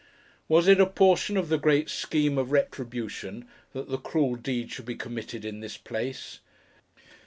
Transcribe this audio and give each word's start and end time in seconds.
Was 0.47 0.67
it 0.67 0.79
a 0.81 0.87
portion 0.87 1.37
of 1.37 1.47
the 1.47 1.59
great 1.59 1.87
scheme 1.87 2.39
of 2.39 2.51
Retribution, 2.51 3.45
that 3.73 3.87
the 3.89 3.99
cruel 3.99 4.33
deed 4.33 4.71
should 4.71 4.85
be 4.85 4.95
committed 4.95 5.45
in 5.45 5.59
this 5.59 5.77
place! 5.77 6.39